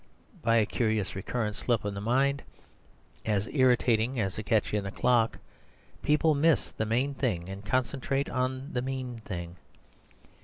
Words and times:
By 0.41 0.55
a 0.55 0.65
curious 0.65 1.15
recurrent 1.15 1.55
slip 1.55 1.85
in 1.85 1.93
the 1.93 2.01
mind, 2.01 2.41
as 3.23 3.45
irritating 3.45 4.19
as 4.19 4.39
a 4.39 4.41
catch 4.41 4.73
in 4.73 4.83
a 4.87 4.91
clock, 4.91 5.37
people 6.01 6.33
miss 6.33 6.71
the 6.71 6.87
main 6.87 7.13
thing 7.13 7.47
and 7.47 7.63
concentrate 7.63 8.27
on 8.27 8.73
the 8.73 8.81
mean 8.81 9.19
thing. 9.25 9.57